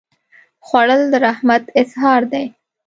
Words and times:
خوړل 0.65 1.01
د 1.11 1.13
رحمت 1.25 1.63
اظهار 1.81 2.21
دی 2.31 2.45